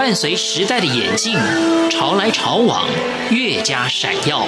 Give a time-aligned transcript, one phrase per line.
[0.00, 1.36] 伴随时代的演进，
[1.90, 2.88] 潮来潮往，
[3.30, 4.46] 越加闪耀。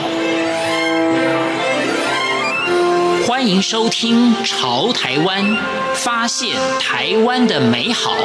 [3.26, 5.44] 欢迎收听《潮台湾》，
[5.92, 8.16] 发现台湾的美好。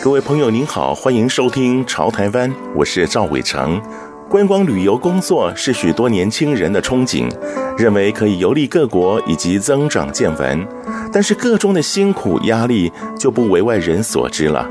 [0.00, 3.82] 各位朋友您好，欢迎收听《潮台湾》，我是赵伟成。
[4.28, 7.30] 观光旅游工作是许多年轻人的憧憬，
[7.78, 10.66] 认为可以游历各国以及增长见闻，
[11.12, 14.68] 但是个中的辛苦压力就不为外人所知了。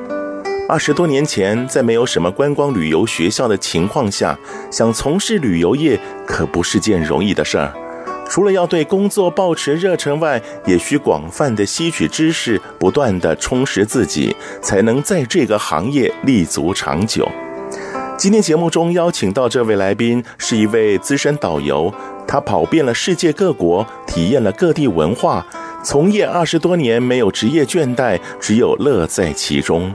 [0.68, 4.38] 二十多年前，在没有什么观光旅游学校的情况下，
[4.70, 7.74] 想从事旅游业可不是件容易的事儿。
[8.28, 17.26] 除了要对工作保持热忱外，也需广泛的吸取知识，不断的充实自己，才能在这个行业立足长久。
[18.18, 21.94] 今天节目中邀请到这位来宾是一位资深导游，
[22.26, 25.46] 他跑遍了世界各国，体验了各地文化，
[25.84, 29.94] 从业二十多年，没有职业倦怠，只有乐在其中。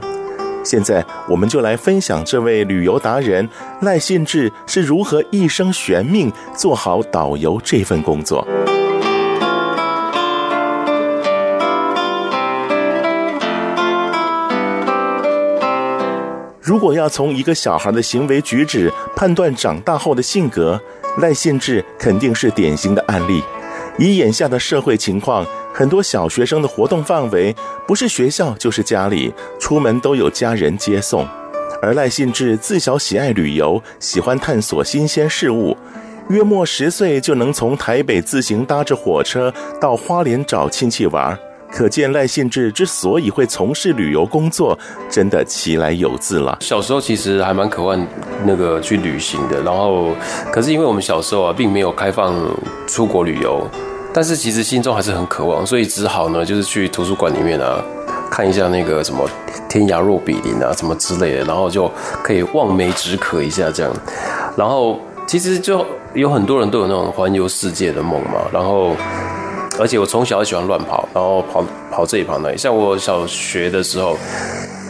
[0.63, 3.49] 现在，我们就来分享这位旅游达人
[3.81, 8.47] 赖信志是如何一生悬命做好导游这份工作。
[16.61, 20.79] 如果要从一个小孩的行为举止判断长大后的性格，
[21.17, 23.41] 赖信志肯定是典型的案例。
[23.97, 27.53] 以眼下的社会情况，很多小学生的活动范围
[27.87, 31.27] 不是学校就是家里，出门都有家人接送。
[31.81, 35.75] 而赖信志自小喜爱旅游，喜欢探索新鲜事物，
[36.29, 41.37] 约莫十岁就能从台北自行搭着火车到花莲找亲戚玩。
[41.71, 44.77] 可见赖信志之所以会从事旅游工作，
[45.09, 46.57] 真的其来有自了。
[46.59, 48.05] 小时候其实还蛮渴望
[48.45, 50.09] 那个去旅行的，然后
[50.51, 52.35] 可是因为我们小时候啊，并没有开放
[52.87, 53.65] 出国旅游，
[54.13, 57.81] 但是其实心中还是很渴望，所以只好呢，就是去图书馆里面啊，
[58.29, 59.27] 看一下那个什么
[59.69, 61.89] 天涯若比邻啊，什么之类的，然后就
[62.21, 63.93] 可以望梅止渴一下这样。
[64.57, 68.95] 然后其实就有很多人都有那种环游世界的梦嘛，然后。
[69.81, 72.57] 而且我从小喜欢乱跑，然后跑跑这里跑那里。
[72.57, 74.15] 像我小学的时候，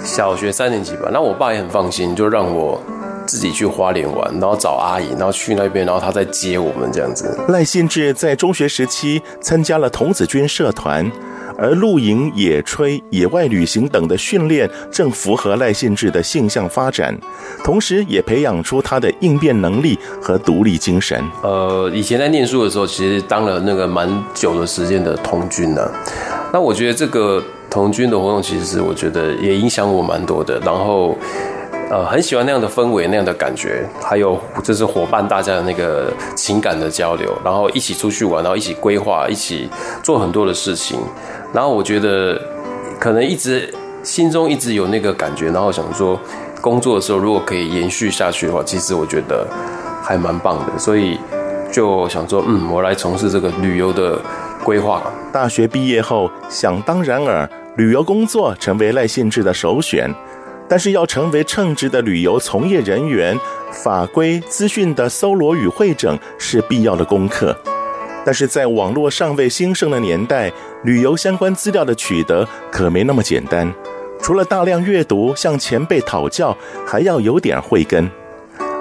[0.03, 2.77] 小学三年级吧，那我爸也很放心，就让我
[3.25, 7.39] 自己去花莲玩，然后找阿姨，然后去那边，然后他再接我们这样子。
[7.47, 11.09] 赖信志在中学时期参加了童子军社团。
[11.61, 17.15] 而露营、野炊、野外旅行等的训练，正符合赖信志的性向发展，
[17.63, 21.23] 同时也培养出他的应变能力和独立精神。
[21.43, 25.91] 呃，以前在念书的时候，其实当了那个蛮久的时间的童军呢、
[26.51, 30.59] 那我觉得这个童军的活动，其实我觉得也影响我蛮多的。
[30.61, 31.15] 然后。
[31.93, 39.69] 呃，很喜欢那样的氛围，那样的感觉，还有就是伙伴大家的那个情感的交流，然后一起出去玩，然后一起规划，一起
[40.01, 40.97] 做很多的事情。
[41.53, 42.41] 然后我觉得，
[42.99, 43.73] 可能一直
[44.03, 46.19] 心中一直有那个感觉，然后想说，
[46.61, 49.45] 工作的时候如果可以延续下去的话，其实我觉得
[50.01, 50.79] 还蛮棒的。
[50.79, 51.19] 所以
[51.71, 54.19] 就想说，嗯，我来从事这个旅游的
[54.63, 55.01] 规划。
[55.33, 60.13] 大学毕业后，想当然尔，旅游工作成为赖信志的首选。
[60.69, 63.37] 但是要成为称职的旅游从业人员，
[63.73, 67.53] 法规资讯的搜罗与汇整是必要的功课。
[68.25, 70.51] 但是在网络尚未兴盛的年代，
[70.83, 73.71] 旅游相关资料的取得可没那么简单。
[74.21, 76.55] 除了大量阅读、向前辈讨教，
[76.85, 78.09] 还要有点慧根。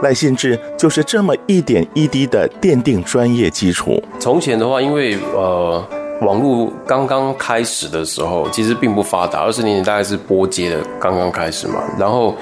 [0.03, 4.03] 赖信志就是这么一点一滴的奠定专业基础。
[4.19, 5.85] 从前的话，因为呃。
[6.21, 9.41] 网络刚刚开始的时候，其实并不发达。
[9.41, 12.37] 二十年前大概是拨接的刚刚开始嘛，然后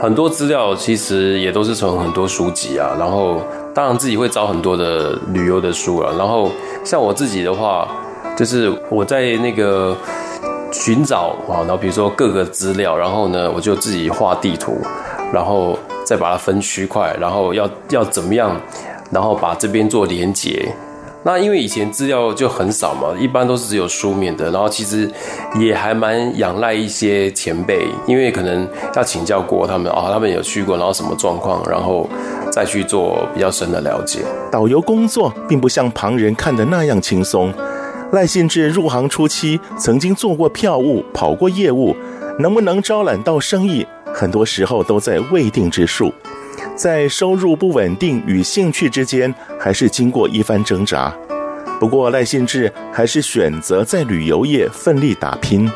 [0.00, 3.42] 很多资料其实也都是从很多书籍啊，然后
[3.76, 6.50] 当然自己会找很多的旅游的书啊，然后
[6.82, 7.86] 像我自己的话，
[8.34, 9.94] 就是我在那个
[10.72, 14.78] 寻找啊，然后比如说各个资料，然后呢，我就自己画地图，
[15.30, 18.58] 然后再把它分区块，然后要要怎么样，
[19.10, 20.66] 然后把这边做连接。
[21.22, 25.10] 那因为以前资料就很少嘛，一般都是只有书面的，然后其实
[25.58, 32.08] 也还蛮仰赖一些前辈，因为可能要请教过他们啊、他们有去过，然后什么状况，然后
[32.56, 34.20] 再去做比较深的了解。
[34.50, 37.52] 导游工作并不像旁人看的那样轻松。
[38.12, 41.94] 赖信志入行初期曾经做过票务，跑过业务，
[42.38, 46.10] 能不能招揽到生意，很多时候都在未定之数。
[46.74, 51.14] 在收入不稳定与兴趣之间，还是经过一番挣扎。
[51.78, 55.70] 不过赖信志还是选择在旅游业奋力打拼，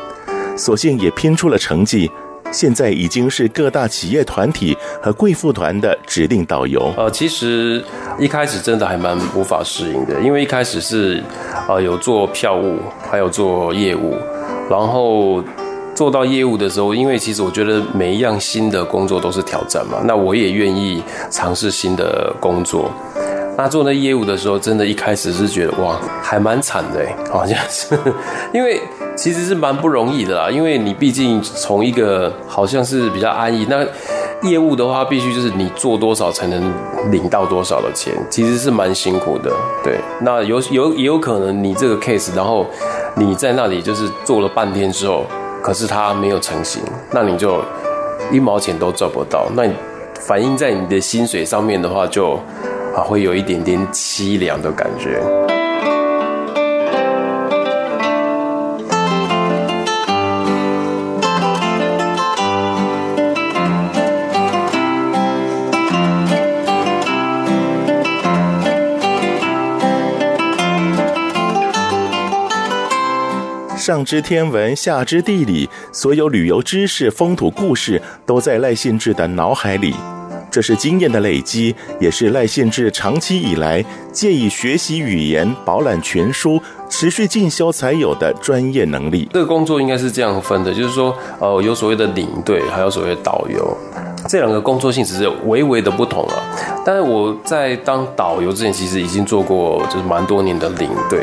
[0.57, 2.09] 所幸也拼出了成绩。
[2.51, 6.93] 现在已经是各大企业团体和贵妇团的指定导游。
[6.97, 7.83] 呃，其实
[8.19, 11.23] 一开始真的还蛮无法适应的，因为一开始是
[11.67, 12.77] 呃有做票务，
[13.09, 14.15] 还有做业务，
[14.69, 15.43] 然后。
[15.93, 22.89] 做到业务的时候，因为其实我觉得每一样新的工作都是挑战嘛，那我也愿意尝试新的工作。
[23.57, 27.93] 那做那业务的时候，真的一开始是觉得哇，还蛮惨的，好像是，
[28.53, 28.81] 因 为
[29.15, 33.85] 其实是蛮不容易的啦，因为你毕竟从一个好像是比较安逸，那
[34.47, 36.73] 业务的话，必须就是你做多少才能
[37.11, 39.51] 领到多少的钱，其实是蛮辛苦的。
[39.83, 42.65] 对，那有有也有可能你这个 case，然后
[43.15, 45.25] 你在那里就是做了半天之后。
[45.63, 46.81] 可是它没有成型，
[47.11, 47.63] 那你就
[48.31, 49.45] 一毛钱都赚不到。
[49.55, 49.61] 那
[50.19, 52.33] 反映在你的薪水上面的话，就
[52.95, 55.21] 啊会有一点点凄凉的感觉。
[73.81, 79.95] 上知天文，下知地理，所有旅游知识、风土故事都在赖信志的脑海里。
[80.51, 89.27] 这是经验的累积，也是赖信志长期以来借以学习语言、饱览全书、持续进修才有的专业能力。
[89.33, 93.75] 这个工作应该是这样分的，就是说，呃，有所谓的领队，还有所谓的导游，
[94.29, 96.37] 这两个工作性质是微微的不同啊。
[96.85, 101.21] 但是我在当导游之前，其实已经做过就是蛮多年的领队。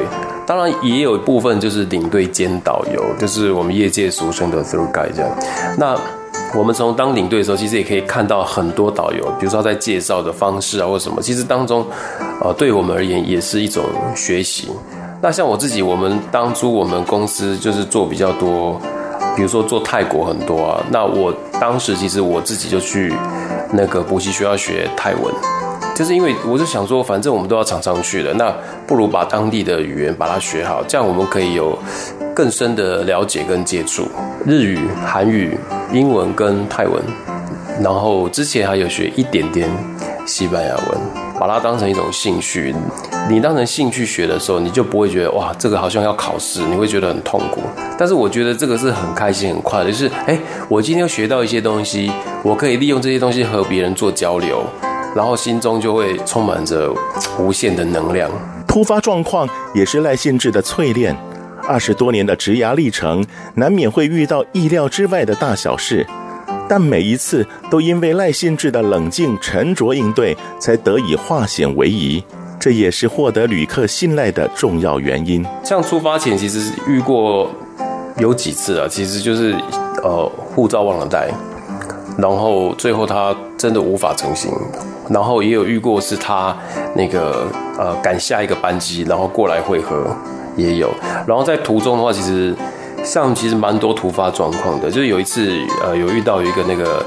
[0.48, 5.30] 当然也有一部分就是领队兼导游，就是我们业界俗称的 through guide 这样。
[5.76, 5.94] 那
[6.58, 11.86] 我们从当领队的时候，其实也可以看到很多导游，比如说他在介绍的方式啊，或什么，其实当中，
[12.40, 13.84] 呃，对我们而言也是一种
[14.16, 14.70] 学习。
[15.20, 18.80] 那像我自己，我们当初我们公司就是做比较多，
[19.36, 20.82] 比如说做泰国很多啊。
[20.90, 21.30] 那我
[21.60, 23.12] 当时其实我自己就去
[23.70, 25.57] 那个补习学校学泰文。
[25.98, 28.54] 就是因为我就想说，反正我们都要常常去的，那
[28.86, 31.76] 不如把当地的语言把它学好，这样我们可以有
[32.32, 34.06] 更深的了解跟接触
[34.46, 35.58] 日语、韩语、
[35.92, 37.02] 英文跟泰文，
[37.82, 39.68] 然后之前还有学一点点
[40.24, 41.00] 西班牙文，
[41.36, 42.72] 把它当成一种兴趣。
[43.28, 47.60] 你当成兴趣学的时候，你就不会觉得哇，这个好像要考试，你会觉得很痛苦。
[47.98, 52.12] 但是我觉得这个是很开心、很快乐，就是哎，我今天学到一些东西，
[52.44, 54.62] 我可以利用这些东西和别人做交流。
[55.14, 56.92] 然后心中就会充满着
[57.38, 58.30] 无限的能量。
[58.66, 61.16] 突发状况也是赖信志的淬炼。
[61.66, 63.24] 二十多年的职涯历程，
[63.54, 66.06] 难免会遇到意料之外的大小事，
[66.66, 72.24] 但每一次都因为赖信志的冷静沉着应对，才得以化险为夷。
[72.58, 75.44] 这也是获得旅客信赖的重要原因。
[75.62, 77.50] 像出发前，其实遇过
[78.16, 79.54] 有几次啊，其实就是
[80.02, 81.28] 呃护照忘了带，
[82.18, 84.52] 然后最后他真的无法成行。
[85.08, 86.54] 然后也有遇过是他
[86.94, 87.46] 那个
[87.78, 90.14] 呃赶下一个班机，然后过来会合，
[90.54, 90.90] 也有。
[91.26, 92.54] 然后在途中的话，其实
[93.02, 94.90] 像其实蛮多突发状况的。
[94.90, 95.50] 就是有一次
[95.82, 97.02] 呃有遇到一个那个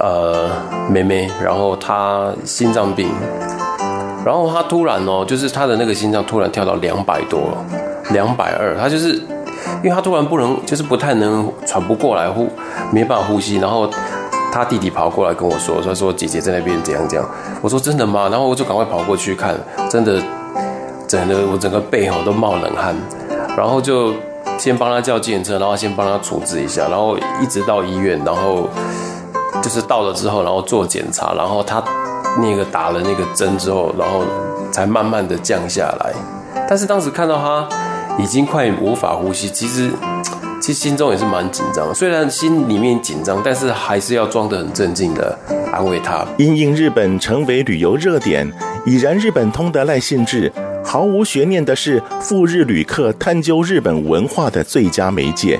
[0.00, 0.50] 呃
[0.90, 3.08] 妹妹，然后她心脏病，
[4.24, 7.56] 然后她突然哦，就是她的那个心脏突然跳到两百多，
[8.10, 12.48] 两百二，她就是因为她突然不能，就是不太能喘不过来呼，
[12.90, 13.88] 没办法呼吸，然后。
[14.50, 17.28] 他弟弟跑过来跟我说：“他说姐姐在那边怎样怎样。”
[17.60, 19.54] 我说：“真的吗？”然后我就赶快跑过去看，
[19.90, 20.20] 真的，
[21.06, 22.96] 整个我整个背后都冒冷汗。
[23.56, 24.12] 然后就
[24.58, 28.68] 先帮他叫计程车，然后先帮他处置一下，然后一直到医院，然后
[29.62, 31.82] 就是到了之后，然后做检查，然后他
[32.40, 34.22] 那个打了那个针之后，然后
[34.72, 36.12] 才慢慢的降下来。
[36.68, 37.68] 但是当时看到他
[38.18, 39.90] 已经快无法呼吸，其实。
[40.68, 45.34] 其实心中也是蛮紧张，虽然心里面紧张，但是还是要装得很镇静的
[45.72, 46.26] 安慰他。
[46.36, 48.46] 因应日本成为旅游热点，
[48.84, 50.52] 已然日本通的赖信志，
[50.84, 55.58] 毫无悬念的是赴日旅客探究日本文化的最佳媒介。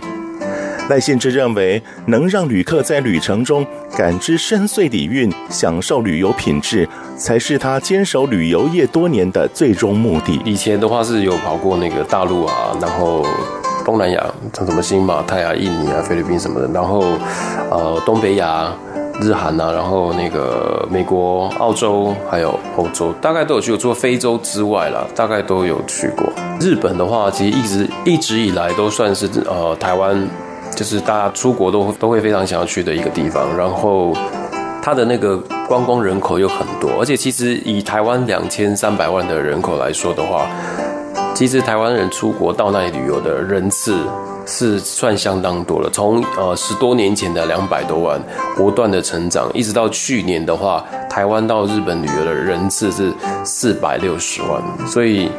[0.91, 6.87] 赖信志认为，能让旅客在旅程中感知深邃底蕴，享受旅游品质，
[7.17, 10.39] 才是他坚守旅游业多年的最终目的。
[10.45, 13.25] 以前的话是有跑过那个大陆啊，然后。
[13.89, 17.03] 东南亚，像什么新马泰啊、印尼啊、菲律宾什么的，然后，
[17.71, 18.71] 呃，东北亚、
[19.19, 23.79] 日韩啊，然后那个美国、澳洲还有欧洲，大概都有去过。
[23.79, 26.27] 除了非洲之外啦，大概都有去过。
[26.61, 30.23] 日本的话，其实一直一直以来都算是呃台湾，
[30.77, 33.57] 就是大家出国都都会非常想要去的一个地方。
[33.57, 34.13] 然后，
[34.83, 40.47] 它的那个观光人口又很多，而且其实以台湾两千三百万的人口来说的话。
[41.39, 43.97] 其实台湾人出国到那里旅游的人次
[44.45, 48.21] 是算相当多了，从呃十多年前的两百多万
[48.57, 53.13] 不断的成长，一直到去年的话，台湾到日本旅游的人次是
[53.45, 55.31] 四百六十万，所以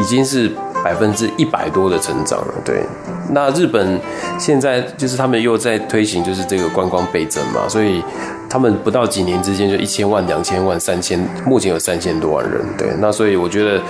[0.00, 0.50] 已经是。
[0.84, 2.84] 百分之一百多的成长了，对。
[3.32, 4.00] 那日本
[4.38, 8.00] 现在就是他们又在推行，就是这个观光倍增嘛，所以
[8.48, 12.88] 他们不到几年之间就一千万、两千万、三千，目前有三千多万人，对。
[12.98, 13.80] 那所以我觉得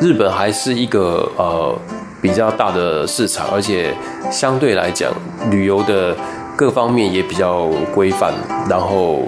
[0.00, 1.76] 日本还是一个呃
[2.20, 3.94] 比较大的市场，而且
[4.30, 5.12] 相对来讲
[5.50, 6.14] 旅游的
[6.54, 8.32] 各方面也比较规范，
[8.68, 9.22] 然后。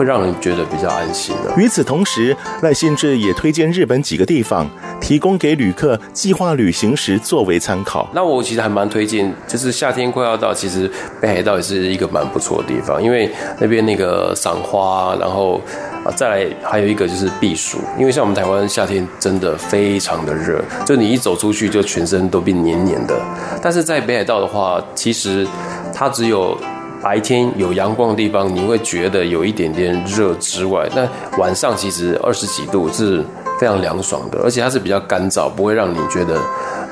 [0.00, 1.52] 会让人觉得比较安心的。
[1.58, 4.66] 与此同时，赖信志也推荐日本几个地方，
[4.98, 8.08] 提供给旅客计划旅行时作为参考。
[8.14, 10.90] 那我其实还蛮推荐，就是夏天快要到，其实
[11.20, 13.30] 北海道也是一个蛮不错的地方，因为
[13.60, 15.60] 那边那个赏花，然后
[16.02, 23.20] 啊再来还有一个就是避暑，因为像我们台湾夏天真的非常的热，就你一走出去就全身都变黏黏的。
[23.60, 25.46] 但是在北海道的话，其实
[25.92, 26.56] 它只有。
[27.02, 33.24] 白天有阳光的地方，你会觉得有一点点热之外，那晚上其实二十几度是
[33.58, 36.36] 非常凉爽的，而且它是比较干燥，不会让你觉得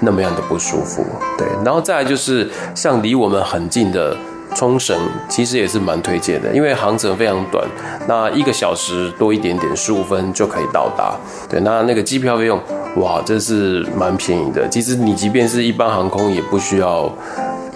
[0.00, 1.05] 那么样的不舒服。
[1.37, 4.17] 对，然后再来就是像离我们很近的
[4.57, 4.97] 冲绳，
[5.29, 7.62] 其实也是蛮推荐的，因为航程非常短，
[8.09, 11.15] 那一个小时多一点点，十五分就可以到达。
[11.50, 12.59] 对，那那个机票费用，
[12.97, 14.67] 哇，这是蛮便宜的。
[14.71, 17.12] 其实你即便是一般航空，也不需要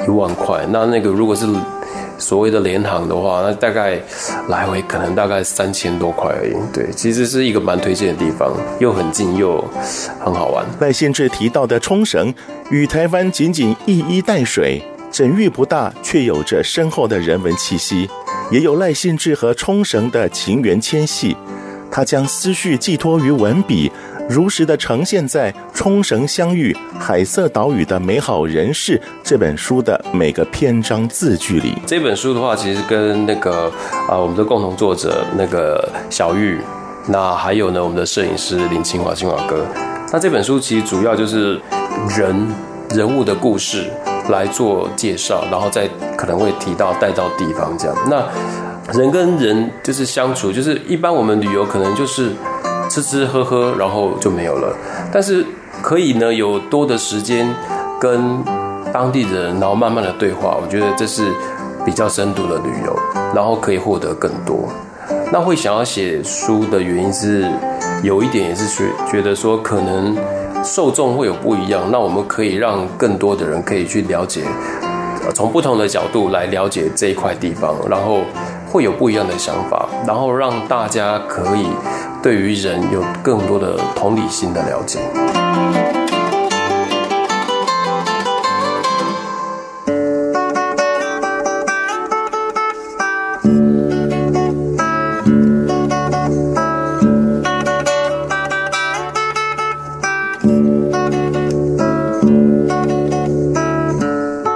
[0.07, 0.67] 一万块。
[0.71, 1.47] 那那个如果是
[2.19, 4.01] 所谓的联航的话，那大概
[4.49, 6.53] 来回可能大概三千多块而已。
[6.73, 9.63] 对，其实是一个蛮推荐的地方，又很近又
[10.21, 10.65] 很好玩。
[10.81, 12.33] 赖信志提到的冲绳，
[12.71, 14.81] 与台湾仅仅一衣带水，
[15.11, 18.09] 整域不大，却有着深厚的人文气息，
[18.51, 21.37] 也有赖信志和冲绳的情缘牵系。
[21.91, 23.93] 他将思绪寄托于文笔。
[24.33, 31.75] 如实的呈现在《冲绳相遇海色岛屿的美好人世》这本书的每个篇章字句里。
[31.87, 33.71] 这本书的话，其实跟那个
[34.09, 36.59] 啊、我们的共同作者那个小玉，
[37.09, 39.67] 那还有呢，我们的摄影师林清华清华哥。
[40.11, 41.61] 那这本书其实主要就是
[42.17, 42.49] 人
[42.95, 43.91] 人物的故事
[44.31, 45.87] 来做介绍，然后再
[46.17, 47.95] 可能会提到带到地方这样。
[48.09, 48.27] 那
[48.99, 52.31] 人跟人就是相处，就是一般我们旅游可能就是。
[52.93, 54.77] 吃吃喝喝，然后就没有了。
[55.11, 55.47] 但是
[55.81, 57.49] 可以呢，有多的时间
[57.99, 58.45] 跟
[58.93, 60.59] 当地人，然后慢慢的对话。
[60.61, 61.33] 我觉得这是
[61.87, 62.95] 比较深度的旅游，
[63.35, 64.69] 然后可以获得更多。
[65.33, 67.51] 那会想要写书的原因是，
[68.03, 70.15] 有一点也是觉觉得说，可能
[70.63, 71.91] 受众会有不一样。
[71.91, 74.43] 那我们可以让更多的人可以去了解，
[75.35, 78.19] 从不同的角度来了解这一块地方，然后
[78.73, 81.67] 会有不一样的想法，然后让大家可以。
[82.23, 84.99] 对于人有更多的同理心的了解。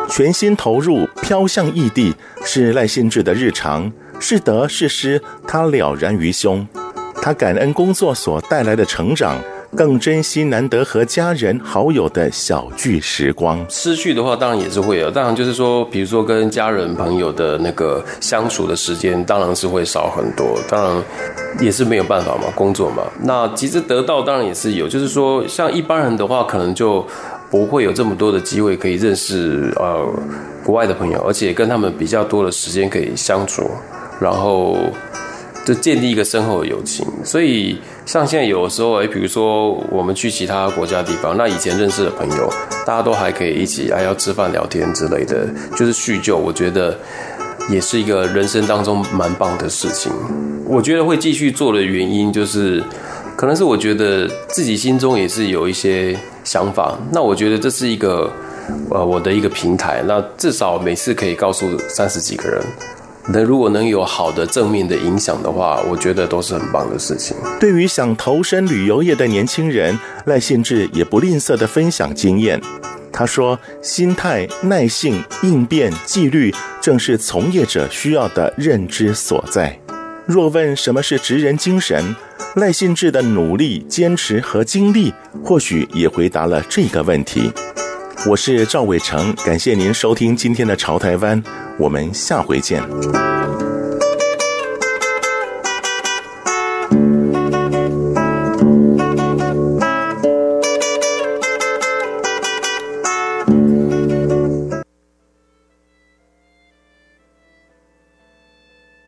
[0.09, 6.67] 全心投入，飘向异地，是赖信志的日常，是得是失，他了然于胸。
[7.23, 9.37] 他感恩工作所带来的成长，
[9.75, 13.65] 更珍惜难得和家人好友的小聚时光。
[13.69, 15.11] 失去的话，当然也是会有。
[15.11, 20.59] 当然就是说，比如说跟家人朋友的那个相处的时间，当然是会少很多。
[20.69, 21.03] 当然
[21.59, 23.03] 也是没有办法嘛，工作嘛。
[23.23, 27.05] 那其实得到当然也是有，就是说像一般人的话，可能就
[27.51, 30.07] 不会有这么多的机会可以认识呃
[30.65, 33.69] 国外的朋友，而且跟他们比较多的时间可以相处，
[34.21, 34.77] 然后。
[35.67, 42.49] 就建立一个深厚的友情，所以像现在有时候，哎，比如说我们去其他国家地方，那以前认识的朋友，
[42.87, 45.45] 大家都还可以一起还要吃饭聊天之类的，
[45.77, 46.97] 就是叙旧，我觉得
[47.69, 50.13] 也是一个人生当中蛮棒的事情。
[50.69, 52.81] 我觉得会继续做的原因，就是
[53.37, 58.31] 可能是我觉得自己心中也是有一些想法，那我觉得这是一个
[58.89, 62.63] 呃我的一个平台，那至少每次可以告诉三十几个人。
[63.29, 67.37] 那如果能有好的正面的影响的话，我觉得都是很棒的事情。
[67.59, 72.61] 对于想投身旅游业的年轻人，赖信志也不吝啬地分享经验。
[73.13, 79.77] 他说：“心态、耐性、应变、纪律，正是从业者需要的认知所在。
[80.25, 82.15] 若问什么是职人精神，
[82.55, 87.51] 赖信志的努力、坚持和经历，或许也回答了这个问题。”
[88.27, 91.41] 我是赵伟成，感谢您收听今天的《潮台湾》，
[91.79, 92.83] 我们下回见。